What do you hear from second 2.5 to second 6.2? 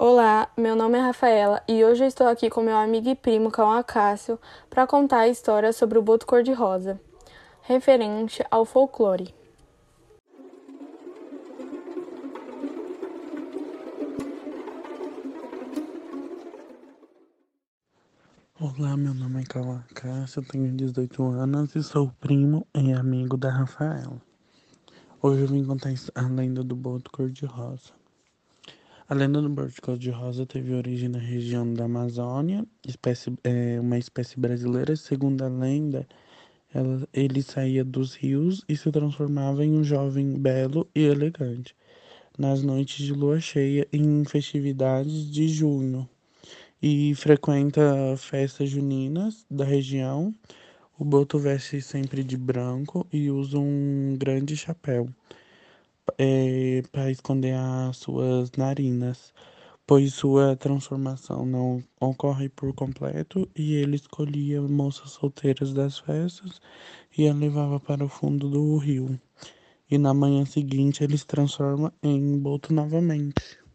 meu amigo e primo Cão Acácio para contar a história sobre o